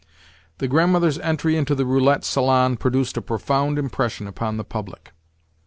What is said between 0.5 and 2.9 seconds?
The Grandmother's entry into the roulette salon